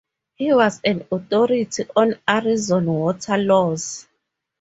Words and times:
He 0.33 0.51
was 0.51 0.81
an 0.83 1.05
authority 1.11 1.69
on 1.95 2.15
Arizona 2.27 2.91
water 2.91 3.37
laws. 3.37 4.07